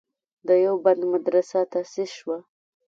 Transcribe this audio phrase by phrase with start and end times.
[0.47, 2.37] دیوبند مدرسه تاسیس شوه.